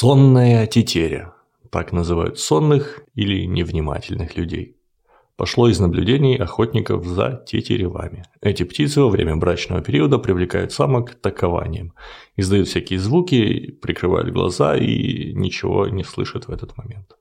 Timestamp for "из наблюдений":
5.68-6.38